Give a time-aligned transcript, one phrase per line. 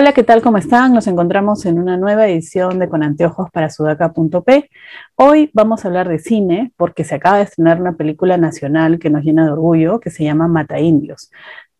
[0.00, 0.42] Hola, ¿qué tal?
[0.42, 0.94] ¿Cómo están?
[0.94, 4.70] Nos encontramos en una nueva edición de Con Anteojos para Sudaca.p.
[5.16, 9.10] Hoy vamos a hablar de cine porque se acaba de estrenar una película nacional que
[9.10, 11.32] nos llena de orgullo que se llama Mata Indios.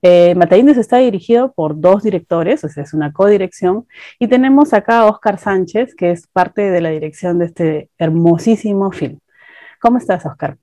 [0.03, 3.87] Eh, Mata Indios está dirigido por dos directores, o sea, es una codirección,
[4.19, 8.91] y tenemos acá a Oscar Sánchez, que es parte de la dirección de este hermosísimo
[8.91, 9.21] film.
[9.81, 10.59] ¿Cómo estás, Oscar?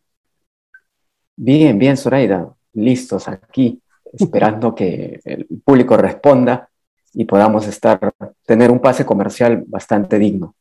[1.37, 2.53] Bien, bien, Zoraida.
[2.73, 6.67] Listos aquí, esperando que el público responda
[7.15, 8.13] y podamos estar,
[8.45, 10.53] tener un pase comercial bastante digno.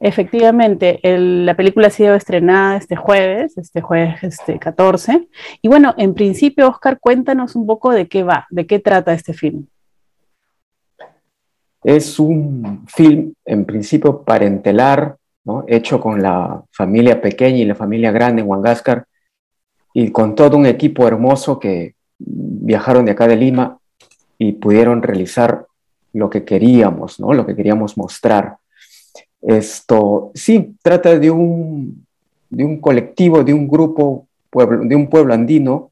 [0.00, 5.28] Efectivamente, la película ha sido estrenada este jueves, este jueves este 14.
[5.62, 9.32] Y bueno, en principio, Oscar, cuéntanos un poco de qué va, de qué trata este
[9.32, 9.66] film.
[11.82, 15.64] Es un film, en principio, parentelar, ¿no?
[15.68, 19.06] hecho con la familia pequeña y la familia grande en Huangascar,
[19.92, 23.78] y con todo un equipo hermoso que viajaron de acá de Lima
[24.38, 25.66] y pudieron realizar
[26.14, 27.32] lo que queríamos, ¿no?
[27.34, 28.56] Lo que queríamos mostrar.
[29.42, 32.06] Esto, sí, trata de un,
[32.48, 35.90] de un colectivo, de un grupo, pueblo, de un pueblo andino,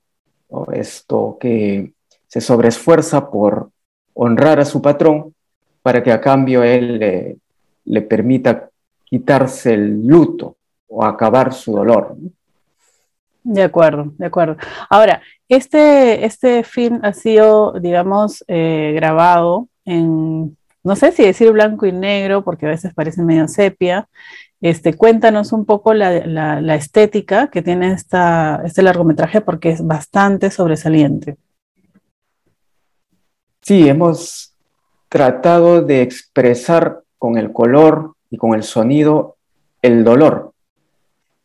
[0.73, 1.93] esto que
[2.29, 3.71] se sobreesfuerza por
[4.15, 5.35] honrar a su patrón
[5.83, 7.39] para que a cambio él
[7.85, 8.71] le, permita
[9.05, 10.57] quitarse el luto
[10.89, 12.17] o acabar su dolor.
[13.43, 14.57] De acuerdo, de acuerdo.
[14.89, 21.87] Ahora, este, este film ha sido, digamos, eh, grabado en, no sé si decir blanco
[21.87, 24.09] y negro, porque a veces parece medio sepia.
[24.61, 31.37] Este, cuéntanos un poco la, estética que tiene esta, este largometraje, porque es bastante sobresaliente.
[33.61, 34.55] Sí, hemos
[35.09, 39.37] tratado de expresar con el color y con el sonido
[39.83, 40.53] el dolor.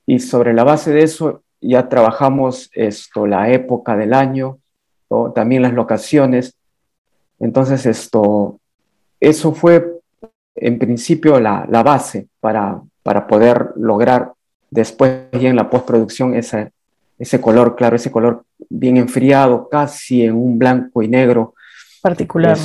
[0.05, 4.59] Y sobre la base de eso ya trabajamos esto, la época del año,
[5.35, 6.56] también las locaciones,
[7.39, 8.59] entonces, esto,
[9.19, 9.99] eso fue
[10.55, 14.33] en principio la, base para, para, poder lograr
[14.71, 16.71] después ya en la postproducción ese,
[17.19, 21.53] ese color, claro, ese color bien enfriado, casi en un blanco y negro.
[22.01, 22.57] Particular.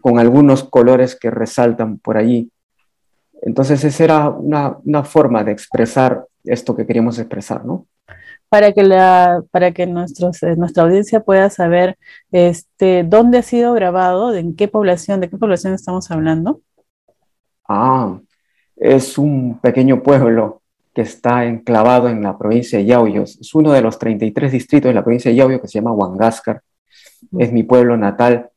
[0.00, 2.50] con, algunos colores que resaltan por allí.
[3.42, 7.86] Entonces, esa era una, una forma de expresar esto que queríamos expresar, ¿no?
[8.52, 11.96] Para que, la, para que nuestros, eh, nuestra audiencia pueda saber
[12.32, 16.60] este, dónde ha sido grabado, de en qué población, de qué población estamos hablando?
[17.66, 18.20] Ah,
[18.76, 20.60] es un pequeño pueblo
[20.92, 23.38] que está enclavado en la provincia de Yauyos.
[23.40, 26.60] Es uno de los 33 distritos de la provincia de Yauyos que se llama Huangascar.
[27.38, 28.50] Es mi pueblo natal.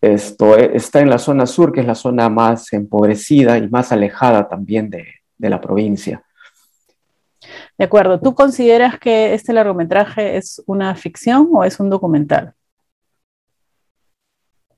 [0.00, 3.92] Esto eh, está en la zona sur, que es la zona más empobrecida y más
[3.92, 5.04] alejada también de,
[5.38, 6.20] de la provincia.
[7.78, 12.54] De acuerdo, ¿tú consideras que este largometraje es una ficción o es un documental?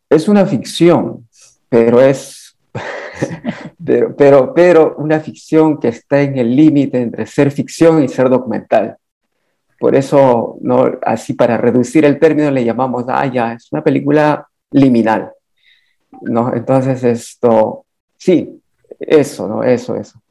[0.09, 1.27] Es una ficción,
[1.69, 2.57] pero es
[3.85, 8.29] pero, pero, pero una ficción que está en el límite entre ser ficción y ser
[8.29, 8.97] documental.
[9.79, 14.47] Por eso, no, así para reducir el término le llamamos, ah, ya, es una película
[14.71, 15.33] liminal.
[16.21, 16.55] ¿no?
[16.55, 17.85] Entonces, esto,
[18.17, 18.63] sí,
[19.01, 19.65] eso, ¿no?
[19.65, 20.22] Eso, eso.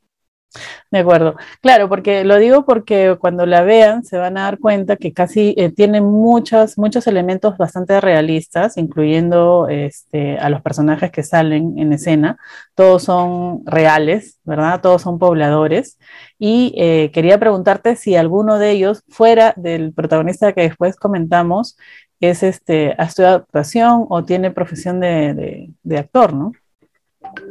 [0.92, 1.36] De acuerdo.
[1.62, 5.56] Claro, porque lo digo porque cuando la vean se van a dar cuenta que casi
[5.58, 11.94] eh, tiene muchos, muchos elementos bastante realistas, incluyendo este, a los personajes que salen en
[11.94, 12.38] escena.
[12.76, 14.82] Todos son reales, ¿verdad?
[14.82, 15.98] Todos son pobladores.
[16.38, 21.78] Y eh, quería preguntarte si alguno de ellos, fuera del protagonista que después comentamos,
[22.20, 26.52] es este, ha estudiado actuación o tiene profesión de, de actor, ¿no?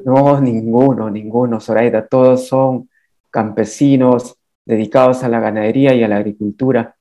[0.04, 2.06] No, ninguno, ninguno, Zoraida.
[2.06, 2.89] Todos son
[3.30, 6.96] campesinos dedicados a la ganadería y a la agricultura.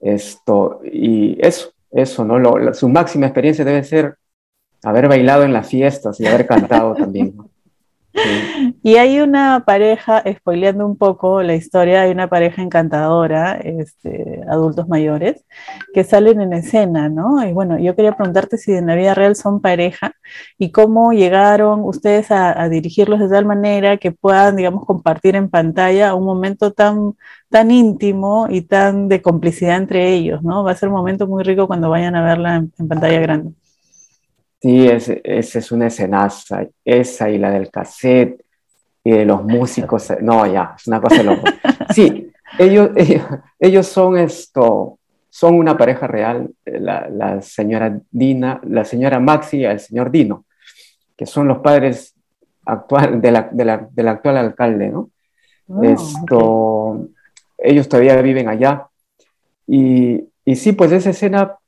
[0.00, 2.74] Esto, y eso, eso, ¿no?
[2.74, 4.16] su máxima experiencia debe ser
[4.82, 7.34] haber bailado en las fiestas y haber cantado también.
[8.82, 14.88] Y hay una pareja, spoileando un poco la historia, hay una pareja encantadora, este, adultos
[14.88, 15.44] mayores,
[15.92, 17.44] que salen en escena, ¿no?
[17.46, 20.12] Y bueno, yo quería preguntarte si en la vida real son pareja
[20.58, 26.14] y cómo llegaron ustedes a, dirigirlos de tal manera que puedan, digamos, compartir en pantalla
[26.14, 27.14] un momento tan,
[27.50, 30.64] tan íntimo y tan de complicidad entre ellos, ¿no?
[30.64, 33.54] Va a ser un momento muy rico cuando vayan a verla en pantalla grande.
[34.64, 38.42] Sí, esa es una escenaza, esa y la del cassette
[39.04, 41.52] y de los músicos, no, ya, es una cosa loca.
[41.94, 42.88] Sí, ellos,
[43.58, 49.80] ellos, son esto, son una pareja real, la, señora Dina, la señora Maxi y el
[49.80, 50.46] señor Dino,
[51.14, 52.14] que son los padres
[52.64, 55.10] actual, de la, del actual alcalde, ¿no?
[55.68, 57.08] Oh, esto,
[57.58, 58.86] ellos todavía viven allá.
[59.66, 61.58] Y, y sí, pues esa escena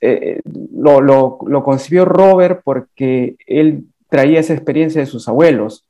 [0.00, 0.40] eh,
[0.74, 5.84] lo, lo, lo, concibió Robert porque él traía esa experiencia de sus abuelos.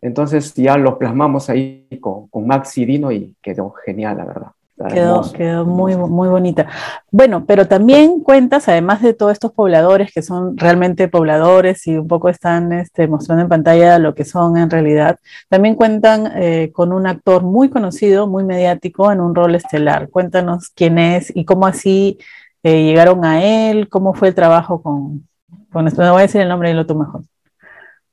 [0.00, 4.52] Entonces ya lo plasmamos ahí con, con Max y Dino y quedó genial, la verdad.
[4.88, 6.66] Quedó, quedó, muy, muy bonita.
[7.10, 12.08] Bueno, pero también cuentas, además de todos estos pobladores que son realmente pobladores y un
[12.08, 15.18] poco están este, mostrando en pantalla lo que son en realidad,
[15.50, 20.08] también cuentan eh, con un actor muy conocido, muy mediático en un rol estelar.
[20.08, 22.18] Cuéntanos quién es y cómo así
[22.62, 25.26] eh, llegaron a él, cómo fue el trabajo con,
[25.72, 26.02] con esto.
[26.02, 27.22] No voy a decir el nombre lo tú mejor.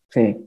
[0.10, 0.38] Sí,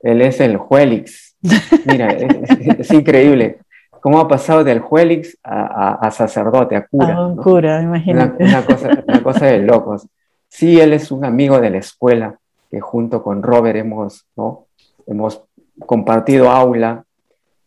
[0.00, 1.36] él es el Juelix.
[1.84, 2.08] Mira,
[2.78, 3.58] es, increíble
[4.00, 7.14] cómo ha pasado del Juelix a, sacerdote, a cura.
[7.14, 8.44] A un cura, imagínate.
[8.44, 10.06] Una, cosa, una cosa de locos.
[10.48, 12.38] Sí, él es un amigo de la escuela
[12.70, 14.66] que junto con Robert hemos, ¿no?
[15.06, 15.42] hemos
[15.86, 17.04] compartido aula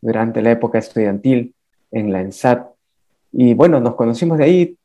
[0.01, 1.53] durante la época estudiantil
[1.91, 2.67] en la ENSAT.
[3.31, 4.77] Y bueno, nos conocimos de ahí,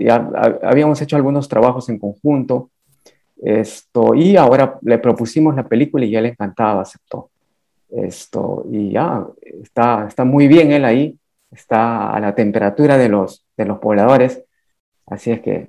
[0.00, 0.16] ya
[0.62, 2.70] habíamos hecho algunos trabajos en conjunto,
[3.42, 7.30] esto, y ahora le propusimos la película y ya le encantaba, aceptó.
[7.90, 9.24] Esto, y ya
[9.62, 11.16] está, está muy bien él ahí,
[11.50, 14.42] está a la temperatura de los, de los pobladores,
[15.06, 15.68] así es que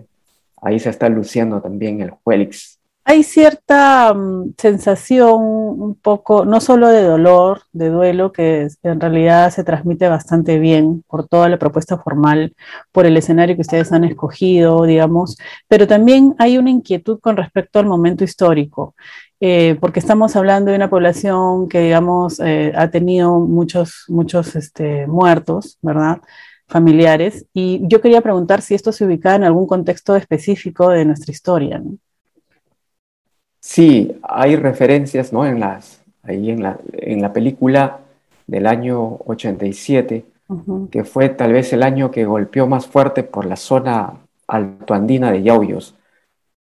[0.62, 6.90] ahí se está luciendo también el Félix hay cierta mm, sensación un poco, no solo
[6.90, 12.00] de dolor, de duelo, que en realidad se transmite bastante bien por toda la propuesta
[12.00, 12.56] formal,
[12.92, 15.38] por el escenario que ustedes han escogido, digamos,
[15.68, 18.96] pero también hay una inquietud con respecto al momento histórico.
[19.42, 25.08] Eh, porque estamos hablando de una población que, digamos, eh, ha tenido muchos, muchos este,
[25.08, 26.22] muertos, ¿verdad?
[26.68, 31.31] familiares, y yo quería preguntar si esto se ubicaba en algún contexto específico de nuestra
[31.31, 31.80] historia.
[31.80, 31.98] ¿no?
[33.67, 35.44] Sí, hay referencias ¿no?
[35.44, 38.00] en las, ahí en la, en la película
[38.45, 40.23] del año 87,
[40.91, 44.13] que fue tal vez el año que golpeó más fuerte por la zona
[44.45, 45.95] altoandina de Yauyos.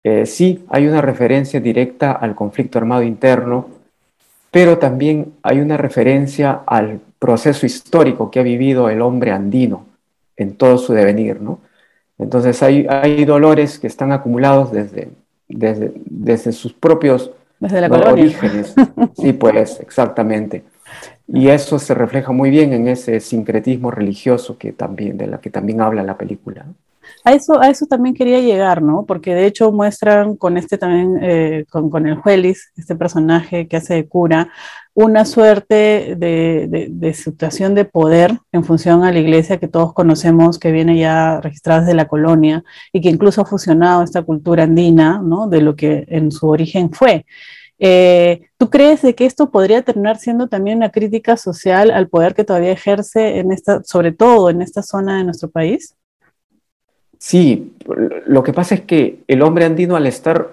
[0.05, 3.67] Eh, sí, hay una referencia directa al conflicto armado interno,
[4.53, 9.85] pero también hay una referencia al proceso histórico que ha vivido el hombre andino
[10.37, 11.59] en todo su devenir, ¿no?
[12.19, 15.11] Entonces hay, hay dolores que están acumulados desde
[15.49, 17.31] desde, desde sus propios
[17.61, 18.75] orígenes.
[19.17, 20.65] Sí, pues, exactamente.
[21.27, 25.51] Y eso se refleja muy bien en ese sincretismo religioso que también, de la que
[25.51, 26.67] también habla la película.
[27.23, 29.05] A eso, a eso también quería llegar, ¿no?
[29.07, 33.77] Porque de hecho muestran con este también, eh, con, con, el Juelis, este personaje que
[33.77, 34.51] hace de cura,
[34.95, 40.71] una suerte de, situación de poder en función a la iglesia que todos conocemos, que
[40.71, 45.49] viene ya registrada desde la colonia y que incluso ha fusionado esta cultura andina, ¿no?
[45.49, 47.27] De lo que en su origen fue.
[47.81, 52.35] Eh, ¿Tú crees de que esto podría terminar siendo también una crítica social al poder
[52.35, 55.97] que todavía ejerce en esta, sobre todo en esta zona de nuestro país?
[57.19, 57.75] Sí,
[58.27, 60.53] lo que pasa es que el hombre andino al estar,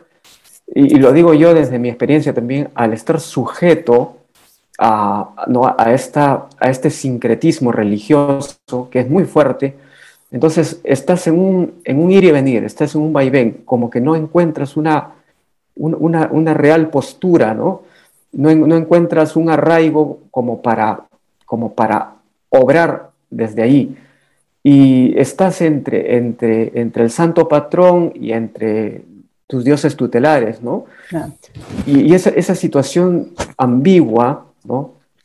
[0.74, 4.21] y lo digo yo desde mi experiencia también, al estar sujeto
[4.84, 5.76] a, ¿no?
[5.78, 9.76] a, esta, a este sincretismo religioso que es muy fuerte,
[10.32, 14.02] entonces estás en un, en un ir y venir, estás en un vaivén, como que
[14.02, 15.12] no encuentras una,
[15.76, 17.84] una, una real postura, ¿no?
[18.32, 18.56] ¿no?
[18.56, 21.02] No, encuentras un arraigo como para,
[21.46, 22.14] como para
[22.50, 23.96] obrar desde ahí.
[24.64, 29.04] Y estás entre, entre, entre el santo patrón y entre
[29.48, 30.86] tus dioses tutelares, ¿no?
[31.86, 34.51] Y, y, esa, esa situación ambigua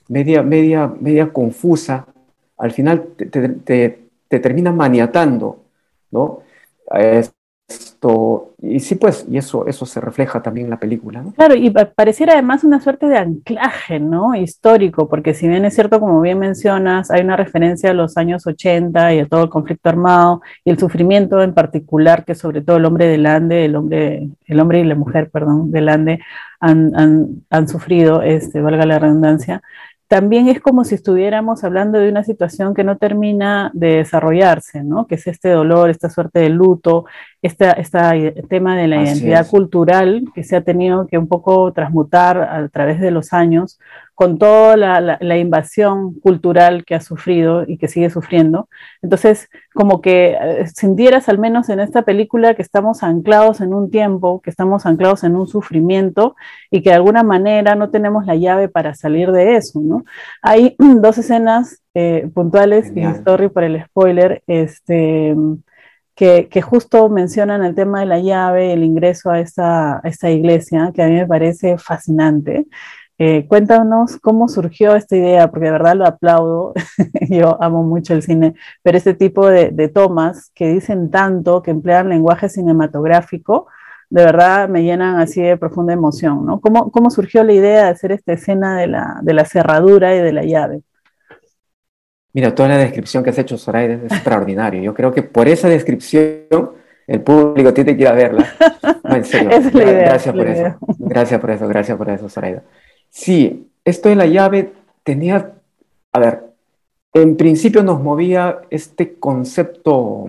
[0.09, 2.07] Media, media, media confusa,
[2.59, 5.65] al final te, termina maniatando,
[6.11, 6.41] ¿no?
[8.63, 12.33] Y sí, pues, y eso, eso se refleja también en la película, Claro, y pareciera
[12.35, 14.35] además una suerte de anclaje, ¿no?
[14.35, 18.47] Histórico, porque si bien es cierto, como bien mencionas, hay una referencia a los años
[18.47, 22.77] 80 y a todo el conflicto armado y el sufrimiento en particular que sobre todo
[22.77, 26.21] el hombre del Ande, el hombre, el hombre y la mujer, perdón, del Ande
[26.61, 29.63] han, han, sufrido, este, valga la redundancia,
[30.09, 35.07] también es como si estuviéramos hablando de una situación que no termina de desarrollarse, ¿no?
[35.07, 37.07] Que es este dolor, esta suerte de luto,
[37.43, 37.73] este
[38.49, 43.01] tema de la identidad cultural que se ha tenido que un poco transmutar a través
[43.01, 43.81] de los años
[44.17, 48.67] con toda la, invasión cultural que ha sufrido y que sigue sufriendo.
[49.03, 53.91] Entonces, como que eh, sintieras al menos en esta película que estamos anclados en un
[53.91, 56.35] tiempo, que estamos anclados en un sufrimiento
[56.71, 60.05] y que de alguna manera no tenemos la llave para salir de eso, ¿no?
[60.41, 65.37] Hay dos escenas eh, puntuales, y story por el spoiler, este,
[66.15, 70.91] que, justo mencionan el tema de la llave, el ingreso a esta, a esta iglesia,
[70.95, 72.67] que a mí me parece fascinante
[73.19, 76.75] Eh, cuéntanos cómo surgió esta idea, porque de verdad lo aplaudo,
[77.31, 82.11] yo amo mucho el cine, pero este tipo de, tomas que dicen tanto, que emplean
[82.11, 83.69] lenguaje cinematográfico,
[84.11, 86.61] de verdad me llenan así de profunda emoción, ¿no?
[86.61, 90.19] ¿Cómo, cómo surgió la idea de hacer esta escena de la, de la cerradura y
[90.21, 90.83] de la llave?
[92.35, 94.83] Mira, toda la descripción que has hecho, Soraya, es extraordinario.
[94.83, 96.75] Yo creo que por esa descripción
[97.07, 98.47] el público tiene que ir a verla.
[99.05, 99.51] en serio.
[99.73, 100.77] gracias por eso.
[100.99, 102.63] Gracias por eso, gracias por eso, Soraya.
[103.17, 105.55] Sí, esto de la llave tenía,
[106.13, 106.45] a ver,
[107.15, 110.29] en principio nos movía este concepto,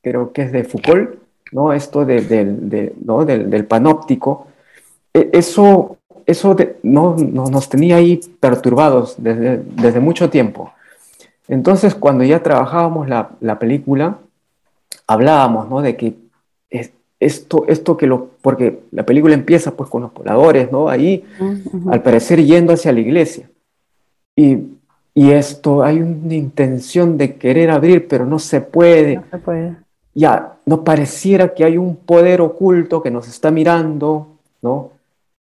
[0.00, 1.16] creo que es de Foucault,
[1.50, 1.72] ¿no?
[1.72, 4.46] Esto del, panóptico.
[5.12, 10.72] E, eso, eso no, nos tenía ahí perturbados desde, desde mucho tiempo.
[11.48, 14.18] Entonces, cuando ya trabajábamos la, la película,
[15.08, 15.82] hablábamos, ¿no?
[15.82, 16.14] De que
[17.20, 20.88] esto, esto que lo, porque la película empieza pues con los pobladores, ¿no?
[20.88, 21.24] Ahí,
[21.90, 23.50] al parecer, yendo hacia la iglesia.
[24.36, 24.58] Y,
[25.14, 29.16] y, esto, hay una intención de querer abrir, pero no se puede.
[29.16, 29.76] No se puede.
[30.14, 34.28] Ya, no pareciera que hay un poder oculto que nos está mirando,
[34.62, 34.92] ¿no?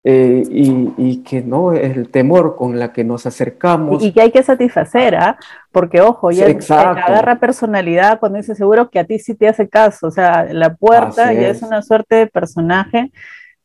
[0.08, 4.04] Eh, y, que no es el temor con la que nos acercamos.
[4.04, 5.36] Y, que hay que satisfacer, ¿ah?
[5.72, 10.06] Porque ojo, ya agarra personalidad cuando dice seguro que a ti sí te hace caso,
[10.06, 11.60] o sea, la puerta ya es.
[11.60, 13.10] una suerte de personaje,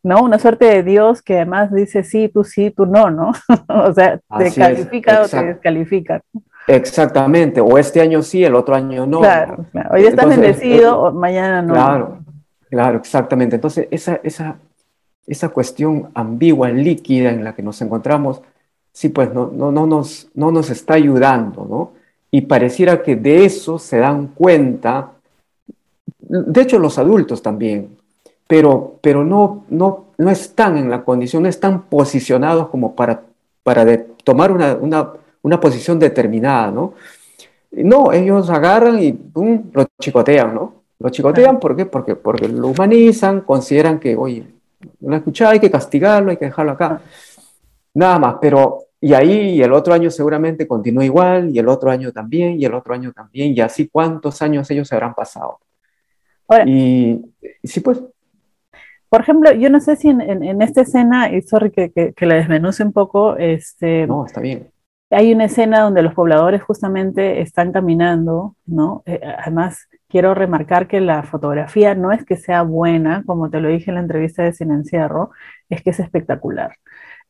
[0.01, 0.24] ¿no?
[0.24, 3.33] Una suerte de Dios que además dice sí, tú sí, tú no, ¿no?
[3.67, 6.24] o sea, te califica o te descalifica.
[6.65, 9.19] Exactamente, o este año sí, el otro año no.
[9.19, 11.74] Claro, hoy estás bendecido, o mañana no.
[11.75, 12.19] Claro,
[12.67, 13.57] claro, exactamente.
[13.57, 14.57] Entonces, esa, esa,
[15.33, 18.41] esa cuestión ambigua, líquida en la que nos encontramos,
[18.91, 21.93] sí, pues no, no, no, nos, no nos está ayudando, ¿no?
[22.31, 25.11] Y pareciera que de eso se dan cuenta,
[26.19, 27.97] de hecho los adultos también,
[28.47, 33.23] pero, pero no, no, no están en la condición, no están posicionados como para,
[33.63, 33.85] para
[34.23, 36.93] tomar una, una, una, posición determinada, ¿no?
[37.71, 40.73] No, ellos agarran y lo chicotean, ¿no?
[41.00, 41.85] Lo chicotean, ¿por qué?
[41.85, 44.45] Porque, porque lo humanizan, consideran que, oye,
[45.01, 47.01] no lo escuchado, hay que castigarlo, hay que dejarlo acá.
[47.93, 52.12] Nada más, pero y ahí el otro año seguramente continúa igual, y el otro año
[52.12, 55.60] también, y el otro año también, y así cuántos años ellos se habrán pasado.
[56.67, 57.20] y,
[57.63, 58.01] sí, pues.
[59.10, 62.84] Por ejemplo, yo no sé si en, esta escena, y sorry que, que, la desmenuce
[62.84, 64.72] un poco, este, no, está bien.
[65.10, 69.03] Hay una escena donde los pobladores justamente están caminando, ¿no?
[69.05, 73.70] Eh, además, quiero remarcar que la fotografía no es que sea buena, como te lo
[73.70, 75.32] dije en la entrevista de Sin Encierro,
[75.70, 76.77] es que es espectacular.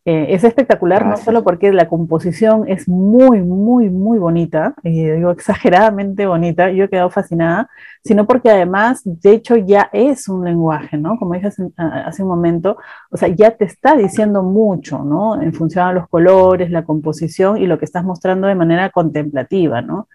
[0.03, 5.29] Eh, es espectacular no solo porque la composición es muy, muy, muy bonita, y digo
[5.31, 7.69] exageradamente bonita, yo he quedado fascinada,
[8.03, 11.19] sino porque además, de hecho, ya es un lenguaje, ¿no?
[11.19, 12.77] Como dije hace, un momento,
[13.11, 15.39] o sea, ya te está diciendo mucho, ¿no?
[15.39, 19.83] En función a los colores, la composición y lo que estás mostrando de manera contemplativa,
[19.83, 20.07] ¿no?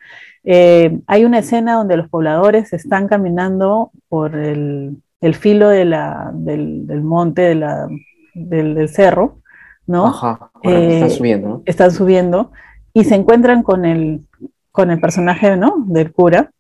[0.43, 5.01] Eh, hay una escena donde los pobladores están caminando por el,
[5.35, 7.89] filo de la, del, monte, de la,
[8.35, 9.43] del cerro,
[9.87, 10.07] ¿no?
[10.07, 12.53] Ajá, están eh, subiendo, Están subiendo
[12.93, 14.27] y se encuentran con el,
[14.73, 15.85] con el personaje, ¿no?
[15.87, 16.51] Del cura.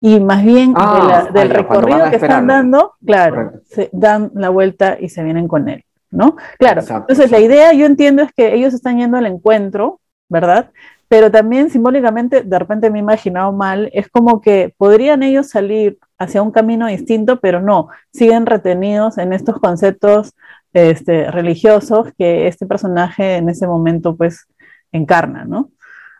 [0.00, 5.08] Y más bien ah, del recorrido que están dando, claro, se dan la vuelta y
[5.08, 6.36] se vienen con él, ¿no?
[6.58, 6.82] Claro.
[6.82, 10.70] Entonces la idea, yo entiendo, es que ellos están yendo al encuentro, ¿verdad?
[11.08, 15.98] Pero también simbólicamente, de repente me he imaginado mal, es como que podrían ellos salir
[16.18, 20.34] hacia un camino distinto, pero no, siguen retenidos en estos conceptos
[20.74, 24.46] este, religiosos que este personaje en ese momento pues
[24.92, 25.70] encarna, ¿no?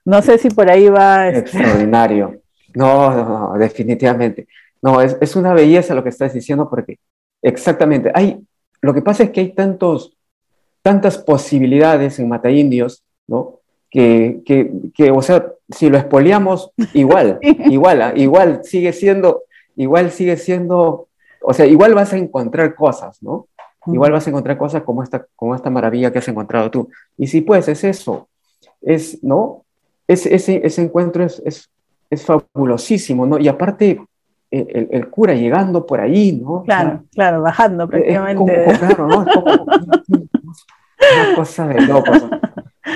[0.05, 1.29] No sé si por ahí va...
[1.29, 2.41] Este, Extraordinario.
[2.77, 4.49] No, no, definitivamente.
[4.83, 6.99] No, es, es, una belleza lo que estás diciendo porque
[7.41, 8.41] exactamente, hay,
[8.81, 10.17] lo que pasa es que hay tantos,
[10.83, 13.61] tantas posibilidades en Mata Indios, ¿no?
[13.89, 18.13] Que, que, que, o sea, si lo expoliamos, igual, igual, ¿ah?
[18.17, 19.45] igual sigue siendo,
[19.77, 21.07] igual sigue siendo,
[21.43, 23.47] o sea, igual vas a encontrar cosas, ¿no?
[23.87, 26.89] Igual vas a encontrar cosas como esta, como esta maravilla que has encontrado tú.
[27.19, 28.29] Y sí, pues es eso,
[28.81, 29.65] es, ¿no?
[30.07, 31.71] Es, ese, ese encuentro es, es,
[32.11, 33.39] es, fabulosísimo, ¿no?
[33.39, 34.01] Y aparte,
[34.51, 36.63] el, el, cura llegando por ahí, ¿no?
[36.63, 38.65] Claro, claro, bajando prácticamente.
[38.79, 39.23] claro, ¿no?
[39.23, 39.47] Es como,
[41.17, 42.25] una cosa de locos.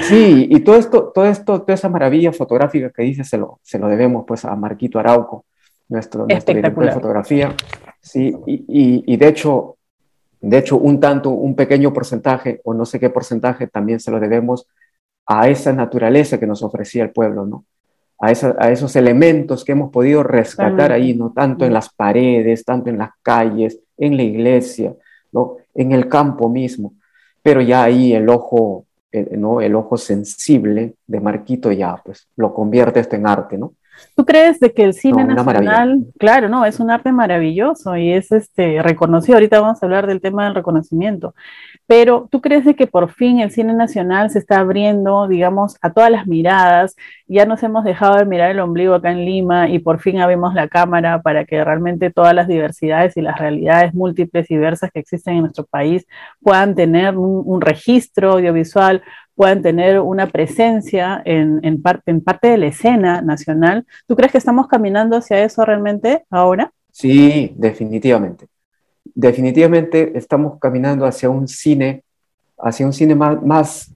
[0.02, 3.78] Sí, y todo esto, todo esto, toda esa maravilla fotográfica que dice se lo, se
[3.78, 5.47] lo debemos pues a Marquito Arauco,
[5.88, 7.54] nuestro, nuestro director de fotografía.
[8.00, 9.77] Sí, y, y, y, de hecho,
[10.40, 14.21] de hecho, un tanto, un pequeño porcentaje, o no sé qué porcentaje, también se lo
[14.21, 14.66] debemos
[15.26, 17.64] a esa naturaleza que nos ofrecía el pueblo, ¿no?
[18.21, 21.33] A, a esos elementos que hemos podido rescatar ahí, ¿no?
[21.33, 24.95] Tanto en las paredes, tanto en las calles, en la iglesia,
[25.33, 25.57] ¿no?
[25.75, 26.95] En el campo mismo.
[27.42, 29.61] Pero ya ahí el ojo, el, ¿no?
[29.61, 33.75] el ojo sensible de Marquito ya, pues lo convierte esto en arte, ¿no?
[34.14, 38.33] ¿Tú crees de que el cine nacional, claro, no, es un arte maravilloso y es
[38.33, 39.37] este reconocido?
[39.37, 41.35] Ahorita vamos a hablar del tema del reconocimiento,
[41.87, 45.90] pero ¿tú crees de que por fin el cine nacional se está abriendo, digamos, a
[45.90, 46.97] todas las miradas?
[47.26, 50.55] Ya nos hemos dejado de mirar el ombligo acá en Lima y por fin abrimos
[50.55, 55.00] la cámara para que realmente todas las diversidades y las realidades múltiples y diversas que
[55.00, 56.07] existen en nuestro país
[56.43, 59.02] puedan tener un registro audiovisual,
[59.38, 63.87] puedan tener una presencia en, parte, en parte de la escena nacional.
[64.09, 66.73] ¿Tú crees que estamos caminando hacia eso realmente ahora?
[66.90, 68.49] Sí, definitivamente.
[69.14, 72.02] Definitivamente estamos caminando hacia un cine,
[72.59, 73.95] hacia un cine más, más,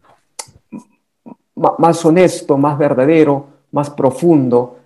[1.57, 4.79] más honesto, más verdadero, más profundo,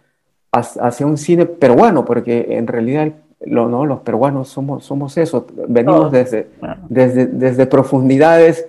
[0.50, 3.12] hacia un cine peruano, porque en realidad
[3.44, 3.84] ¿no?
[3.84, 6.48] los peruanos somos, somos eso, venimos desde,
[6.88, 8.66] desde, desde profundidades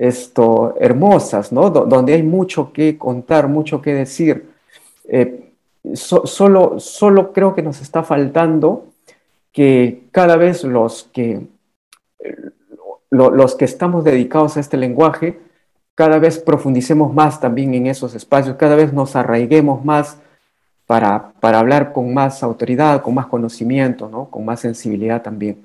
[0.00, 1.68] esto, hermosas, ¿no?
[1.68, 4.48] donde hay mucho que contar, mucho que decir.
[5.06, 5.52] Eh,
[5.92, 8.86] solo, solo creo que nos está faltando
[9.52, 11.46] que cada vez los que,
[13.10, 15.38] los que estamos dedicados a este lenguaje,
[15.94, 20.16] cada vez profundicemos más también en esos espacios, cada vez nos arraiguemos más
[20.86, 24.30] para, para hablar con más autoridad, con más conocimiento, ¿no?
[24.30, 25.62] con más sensibilidad también.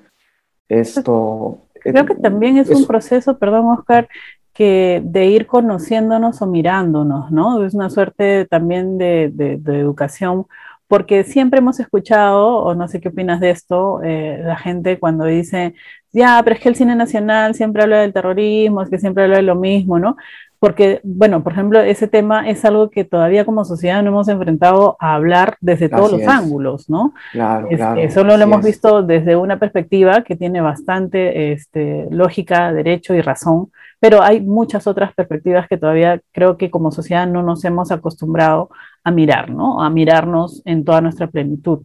[0.68, 1.58] Esto,
[1.90, 4.08] Creo que también es, un proceso, perdón Oscar,
[4.52, 7.64] que de ir conociéndonos o mirándonos, ¿no?
[7.64, 9.32] Es una suerte también de,
[9.66, 10.46] educación,
[10.88, 15.24] porque siempre hemos escuchado, o no sé qué opinas de esto, eh, la gente cuando
[15.24, 15.74] dice,
[16.12, 19.36] ya, pero es que el cine nacional siempre habla del terrorismo, es que siempre habla
[19.36, 20.16] de lo mismo, ¿no?
[20.58, 24.96] Porque, bueno, por ejemplo, ese tema es algo que todavía como sociedad no hemos enfrentado
[25.00, 27.12] a hablar desde todos los ángulos, ¿no?
[27.32, 28.10] Claro, claro.
[28.10, 33.70] Solo lo hemos visto desde una perspectiva que tiene bastante este, lógica, derecho y razón,
[34.00, 38.70] pero hay muchas otras perspectivas que todavía creo que como sociedad no nos hemos acostumbrado
[39.04, 39.82] a mirar, ¿no?
[39.82, 41.80] A mirarnos en toda nuestra plenitud.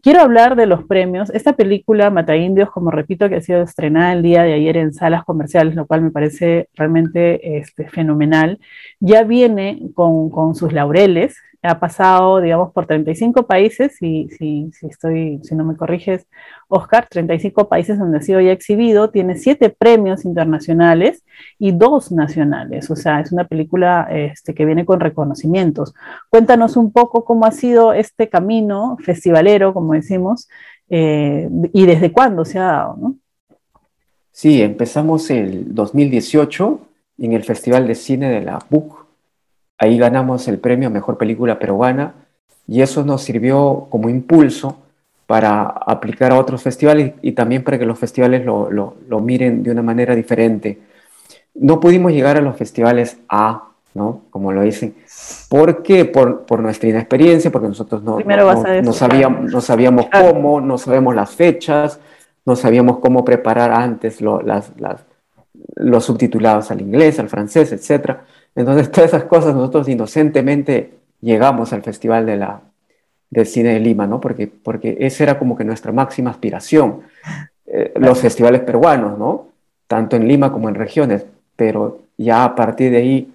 [0.00, 1.28] Quiero hablar de los premios.
[1.30, 4.94] Esta película, Mata Indios, como repito, que ha sido estrenada el día de ayer en
[4.94, 8.60] salas comerciales, lo cual me parece realmente este, fenomenal,
[9.00, 15.40] ya viene con, con sus laureles ha pasado, digamos, por 35 países, si, si, estoy,
[15.42, 16.26] si no me corriges,
[16.68, 21.24] Oscar, 35 países donde ha sido ya exhibido, tiene siete premios internacionales
[21.58, 25.94] y dos nacionales, o sea, es una película este, que viene con reconocimientos.
[26.30, 30.48] Cuéntanos un poco cómo ha sido este camino festivalero, como decimos,
[30.88, 33.16] eh, y desde cuándo se ha dado, ¿no?
[34.30, 36.80] Sí, empezamos el 2018
[37.18, 38.97] en el Festival de Cine de la BUC
[39.78, 42.14] Ahí ganamos el premio a Mejor Película Peruana
[42.66, 44.78] y eso nos sirvió como impulso
[45.26, 49.70] para aplicar a otros festivales y también para que los festivales lo, lo, miren de
[49.70, 50.78] una manera diferente.
[51.54, 54.22] No pudimos llegar a los festivales A, ¿no?
[54.30, 54.94] Como lo dicen.
[55.48, 56.06] ¿Por qué?
[56.06, 61.30] Por, por nuestra inexperiencia, porque nosotros no, no, sabíamos, no sabíamos cómo, no sabemos las
[61.30, 62.00] fechas,
[62.46, 65.04] no sabíamos cómo preparar antes las, las,
[65.74, 68.24] los subtitulados al inglés, al francés, etcétera.
[68.58, 70.90] Entonces, todas esas cosas nosotros inocentemente
[71.20, 72.60] llegamos al Festival de la,
[73.30, 74.20] del Cine de Lima, ¿no?
[74.20, 77.02] Porque, porque esa era como que nuestra máxima aspiración.
[77.66, 79.48] Eh, los festivales peruanos, ¿no?
[79.86, 83.32] Tanto en Lima como en regiones, pero ya a partir de ahí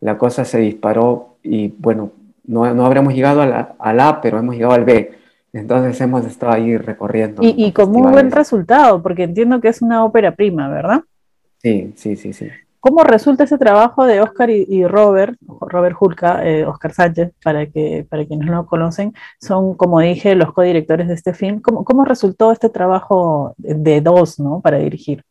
[0.00, 2.10] la cosa se disparó y bueno,
[2.44, 5.12] no, no habremos llegado a la, A, pero hemos llegado al B.
[5.52, 7.42] Entonces hemos estado ahí recorriendo.
[7.42, 11.02] Y, y con muy buen resultado, porque entiendo que es una ópera prima, ¿verdad?
[11.62, 12.48] Sí, sí, sí, sí.
[12.86, 18.06] ¿Cómo resulta ese trabajo de Oscar y, Robert, Robert Hulka, eh, Oscar Sánchez, para, que,
[18.08, 21.60] para quienes no lo conocen, son, como dije, los codirectores de este film?
[21.60, 24.60] ¿Cómo, cómo resultó este trabajo de dos, ¿no?
[24.60, 25.24] Para dirigir.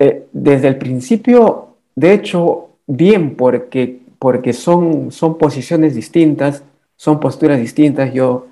[0.00, 6.64] Eh, desde el principio, de hecho, bien, porque, porque son, son posiciones distintas,
[6.96, 8.12] son posturas distintas.
[8.12, 8.48] Yo,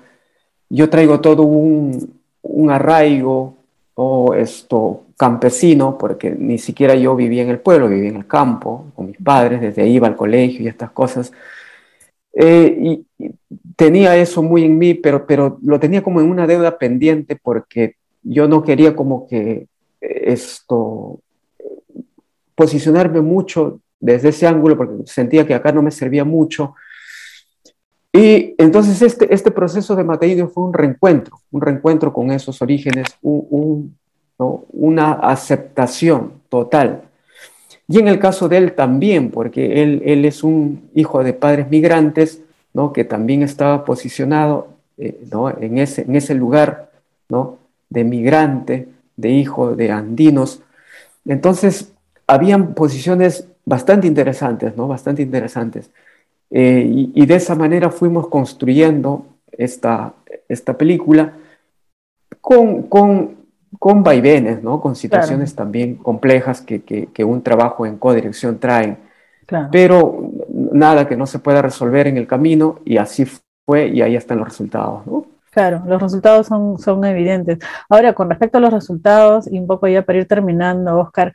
[0.69, 3.57] yo traigo todo un, un arraigo
[3.93, 8.87] o esto campesino, porque ni siquiera yo vivía en el pueblo, vivía en el campo
[8.95, 11.31] con mis padres, desde ahí iba al colegio y estas cosas.
[12.33, 13.05] Eh, y,
[13.77, 17.95] tenía eso muy en mí, pero, pero lo tenía como en una deuda pendiente porque
[18.23, 19.67] yo no quería como que
[20.01, 21.19] esto,
[22.55, 26.75] posicionarme mucho desde ese ángulo porque sentía que acá no me servía mucho.
[28.11, 33.07] Y entonces este, este proceso de Mateidio fue un reencuentro, un reencuentro con esos orígenes,
[33.21, 33.97] un,
[34.37, 37.03] una aceptación total.
[37.87, 41.69] Y en el caso de él también, porque él, él es un hijo de padres
[41.69, 42.41] migrantes,
[42.73, 42.91] ¿no?
[42.91, 44.67] que también estaba posicionado
[44.97, 45.49] eh, ¿no?
[45.49, 46.91] en, ese, en ese lugar
[47.29, 47.57] ¿no?
[47.89, 50.61] de migrante, de hijo de andinos.
[51.25, 51.93] Entonces,
[52.27, 54.87] habían posiciones bastante interesantes, ¿no?
[54.87, 55.89] Bastante interesantes.
[56.51, 60.13] Eh, y, de esa manera fuimos construyendo esta,
[60.47, 61.33] esta película
[62.39, 63.34] con, con,
[63.85, 64.81] con vaivenes, ¿no?
[64.81, 68.97] Con situaciones también complejas que, que, un trabajo en codirección trae.
[69.71, 73.27] Pero nada que no se pueda resolver en el camino y así
[73.63, 75.27] fue y ahí están los resultados, ¿no?
[75.51, 77.59] Claro, los resultados son, son evidentes.
[77.87, 81.31] Ahora, con respecto a los resultados, y un poco ya para ir terminando, Oscar,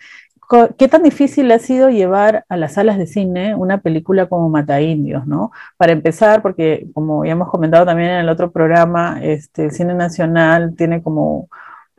[0.77, 4.81] ¿qué tan difícil ha sido llevar a las salas de cine una película como Mata
[4.81, 5.53] Indios, ¿no?
[5.77, 9.95] Para empezar, porque como ya hemos comentado también en el otro programa, este, el cine
[9.95, 11.49] nacional tiene como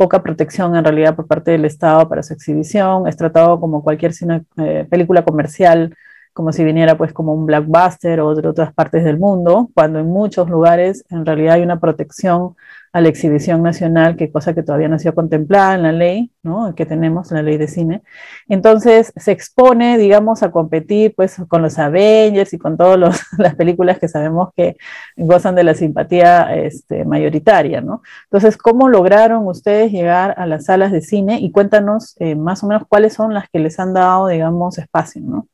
[0.02, 4.14] poca protección en realidad por parte del Estado para su exhibición, es tratado como cualquier
[4.14, 5.96] cine, eh, película comercial
[6.34, 10.08] como si viniera pues como un blockbuster o de otras partes del mundo, cuando en
[10.08, 12.56] muchos lugares en realidad hay una protección
[12.94, 16.32] a la exhibición nacional, que cosa que todavía no ha sido contemplada en la ley,
[16.44, 16.76] ¿no?
[16.76, 18.02] que tenemos, en la ley de cine.
[18.50, 24.00] Entonces se expone, digamos, a competir pues con los Avengers y con todas las películas
[24.00, 24.76] que sabemos que
[25.16, 28.02] gozan de la simpatía este, mayoritaria, ¿no?
[28.26, 31.40] Entonces, ¿cómo lograron ustedes llegar a las salas de cine?
[31.40, 35.22] Y cuéntanos eh, más o menos cuáles son las que les han dado, digamos, espacio,
[35.24, 35.48] ¿no?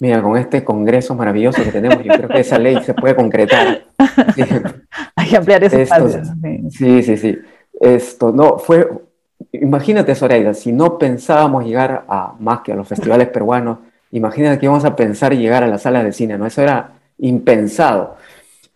[0.00, 3.84] Mira, con este congreso maravilloso que tenemos, yo creo que esa ley se puede concretar.
[5.16, 6.22] Hay que ampliar ese espacio.
[6.70, 7.38] Sí, sí, sí.
[7.80, 8.88] Esto no fue.
[9.52, 13.78] Imagínate, Zoraida, si no pensábamos llegar a más que a los festivales peruanos,
[14.12, 16.46] imagínate que íbamos a pensar llegar a las salas de cine, ¿no?
[16.46, 18.16] Eso era impensado.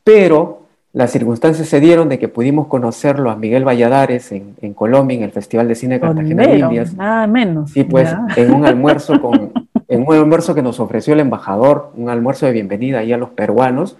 [0.02, 0.61] Pero
[0.92, 5.22] las circunstancias se dieron de que pudimos conocerlo a Miguel Valladares en, en Colombia, en
[5.22, 6.94] el Festival de Cine de Cartagena de Indias.
[6.94, 7.74] Nada menos.
[7.76, 9.52] Y pues en un almuerzo con,
[9.88, 13.30] en un almuerzo que nos ofreció el embajador, un almuerzo de bienvenida ahí a los
[13.30, 13.96] peruanos,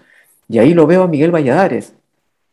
[0.47, 1.95] y ahí lo veo a Miguel Valladares,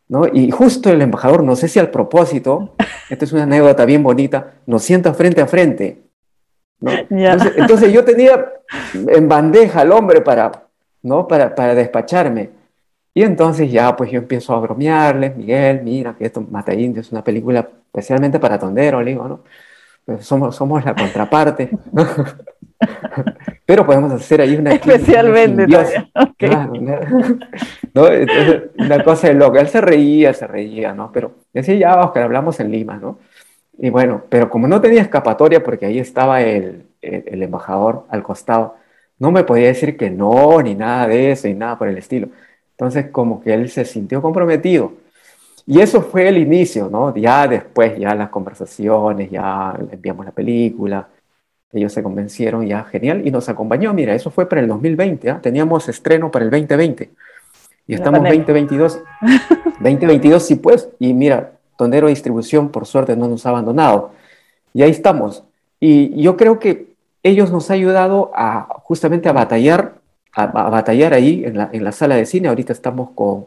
[0.08, 0.26] ¿no?
[0.26, 2.74] Y justo el embajador, no sé si al propósito,
[3.10, 5.98] esta es una anécdota bien bonita, nos sienta frente a frente,
[6.80, 6.92] ¿no?
[7.10, 8.52] Entonces, yo tenía
[8.94, 10.50] en bandeja al hombre para,
[11.02, 11.28] ¿no?
[11.28, 12.59] Para, para despacharme.
[13.14, 17.10] Y entonces ya pues yo empiezo a bromearle, Miguel, mira que esto Mata Indio es
[17.10, 19.40] una película especialmente para tondero, le digo, ¿no?
[20.04, 21.70] Pues somos, somos la contraparte.
[23.66, 24.72] Pero podemos hacer ahí una...
[24.72, 25.64] Especialmente.
[28.78, 29.60] una cosa de loca.
[29.60, 31.12] Él se reía, se reía, ¿no?
[31.12, 33.18] Pero decía, ya, Oscar, hablamos en Lima, ¿no?
[33.78, 38.76] Y bueno, pero como no tenía escapatoria porque ahí estaba el, el, embajador al costado,
[39.18, 42.28] no me podía decir que no, ni nada de eso, ni nada por el estilo.
[42.80, 44.94] Entonces, como que él se sintió comprometido.
[45.66, 47.14] Y eso fue el inicio, ¿no?
[47.14, 51.06] Ya después, ya las conversaciones, ya enviamos la película,
[51.74, 53.92] ellos se convencieron ya, genial, y nos acompañó.
[53.92, 55.40] Mira, eso fue para el 2020, ¿ah?
[55.42, 57.10] teníamos estreno para el 2020.
[57.86, 58.98] Y estamos 2022.
[59.80, 64.12] 2022 sí pues, y mira, Tondero Distribución por suerte no nos ha abandonado.
[64.72, 65.44] Y ahí estamos.
[65.80, 66.86] Y yo creo que
[67.22, 69.99] ellos nos han ayudado a justamente a batallar,
[70.32, 72.48] a, batallar ahí en la, en la, sala de cine.
[72.48, 73.46] Ahorita estamos con,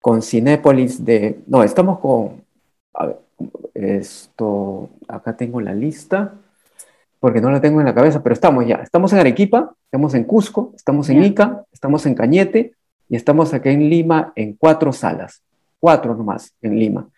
[0.00, 1.40] con Cinépolis de...
[1.46, 2.42] No, estamos con...
[2.94, 3.18] A ver,
[3.74, 6.34] esto, acá tengo la lista
[7.24, 8.76] porque no la tengo en la cabeza, pero estamos ya.
[8.76, 12.74] Estamos en Arequipa, estamos en Cusco, estamos en Ica, estamos en Cañete
[13.08, 15.40] y estamos aquí en Lima en cuatro salas.
[15.80, 17.08] Cuatro nomás en Lima.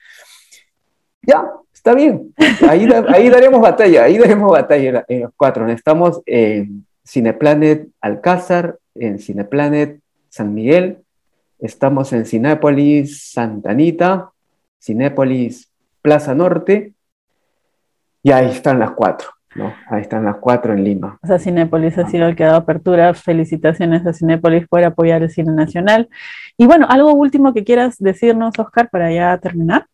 [1.23, 2.33] Ya, está bien.
[2.69, 5.69] Ahí, ahí daremos batalla, ahí daremos batalla en los cuatro.
[5.69, 10.99] Estamos en Cineplanet Alcázar, en Cineplanet San Miguel,
[11.59, 14.31] estamos en Cinépolis Santa Anita,
[14.83, 15.71] Cinépolis
[16.03, 16.93] Plaza Norte,
[18.23, 19.29] y ahí están las cuatro.
[19.89, 21.19] Ahí están las cuatro en Lima.
[21.23, 23.15] O sea, Cinépolis ha sido el que ha dado apertura.
[23.15, 26.09] Felicitaciones a Cinépolis por apoyar el cine nacional.
[26.57, 29.87] Y bueno, algo último que quieras decirnos, Oscar, para ya terminar.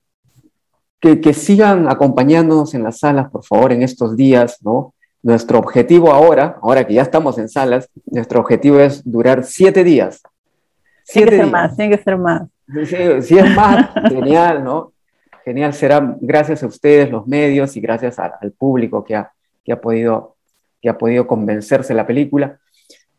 [1.01, 4.95] Que, que sigan acompañándonos en las salas, por favor, en estos días, ¿no?
[5.23, 10.21] Nuestro objetivo ahora, ahora que ya estamos en salas, nuestro objetivo es durar siete días.
[11.07, 12.43] tiene que ser más, tiene que ser más.
[13.23, 14.93] Si, es más, genial, ¿no?
[15.45, 19.33] Genial será gracias a ustedes, los medios, y gracias al público que ha,
[19.65, 20.37] que ha podido,
[20.81, 22.59] que ha podido convencerse la película.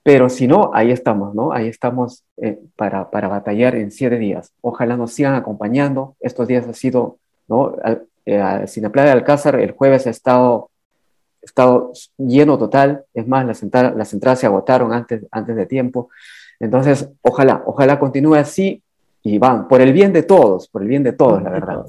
[0.03, 1.53] Pero si no, ahí estamos, ¿no?
[1.53, 4.51] Ahí estamos eh, para, para, batallar en siete días.
[4.61, 6.15] Ojalá nos sigan acompañando.
[6.19, 7.75] Estos días ha sido, ¿no?
[7.81, 10.69] Al, eh, Cineplaya de Alcázar el jueves ha estado,
[11.43, 13.03] estado lleno total.
[13.13, 16.09] Es más, las, entradas, las entradas se agotaron antes, antes de tiempo.
[16.59, 18.81] Entonces, ojalá, ojalá continúe así
[19.21, 21.85] y van, por el bien de todos, por el bien de todos, la verdad.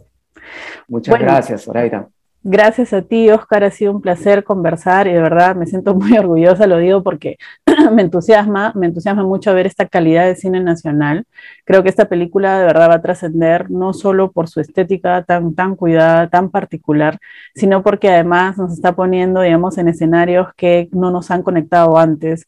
[0.88, 2.08] Muchas gracias, Zoraida.
[2.46, 6.18] Gracias a ti, Oscar, ha sido un placer conversar y de verdad me siento muy
[6.18, 7.38] orgullosa, lo digo porque
[7.92, 11.24] me entusiasma, me entusiasma mucho ver esta calidad de cine nacional.
[11.64, 15.54] Creo que esta película de verdad va a trascender no solo por su estética tan,
[15.54, 17.18] tan cuidada, tan particular,
[17.54, 22.46] sino porque además nos está poniendo, digamos, en escenarios que no nos han conectado antes,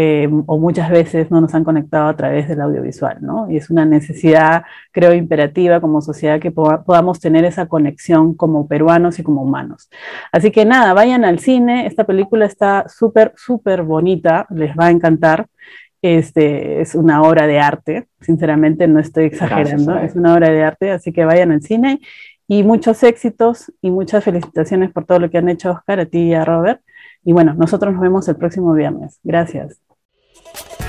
[0.00, 3.50] eh, o muchas veces no nos han conectado a través del audiovisual, ¿no?
[3.50, 9.18] Y es una necesidad, creo, imperativa como sociedad que podamos tener esa conexión como peruanos
[9.18, 9.90] y como humanos.
[10.30, 14.90] Así que nada, vayan al cine, esta película está súper, súper bonita, les va a
[14.92, 15.48] encantar.
[16.00, 20.92] Este, es una obra de arte, sinceramente no estoy exagerando, es una obra de arte,
[20.92, 21.98] así que vayan al cine
[22.46, 26.20] y muchos éxitos y muchas felicitaciones por todo lo que han hecho Oscar, a ti
[26.20, 26.82] y a Robert.
[27.24, 29.18] Y bueno, nosotros nos vemos el próximo viernes.
[29.24, 29.80] Gracias.
[30.54, 30.87] Thank you.